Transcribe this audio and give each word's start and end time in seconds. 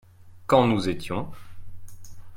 Quand 0.47 0.65
nous 0.65 0.89
étions. 0.89 1.31